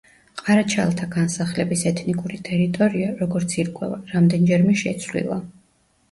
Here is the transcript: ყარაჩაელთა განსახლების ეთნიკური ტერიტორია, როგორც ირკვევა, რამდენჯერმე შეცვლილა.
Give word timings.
ყარაჩაელთა 0.45 1.07
განსახლების 1.15 1.83
ეთნიკური 1.89 2.39
ტერიტორია, 2.47 3.09
როგორც 3.19 3.53
ირკვევა, 3.65 3.99
რამდენჯერმე 4.15 4.75
შეცვლილა. 4.83 5.39